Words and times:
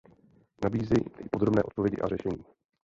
Nabízí 0.63 0.95
i 1.19 1.29
podrobné 1.31 1.63
odpovědi 1.63 1.97
a 1.97 2.07
řešení. 2.07 2.43